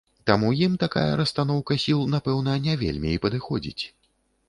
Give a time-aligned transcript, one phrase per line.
[0.29, 3.83] Таму ім такая расстаноўка сіл, напэўна, не вельмі і падыходзіць.